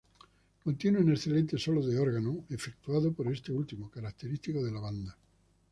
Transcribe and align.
Contiene 0.63 0.97
un 0.97 1.11
excelente 1.11 1.59
solo 1.59 1.85
de 1.85 1.99
órgano 1.99 2.43
efectuado 2.49 3.13
por 3.13 3.31
este 3.31 3.51
último, 3.51 3.91
característico 3.91 4.63
de 4.63 4.71
la 4.71 4.79
banda. 4.79 5.15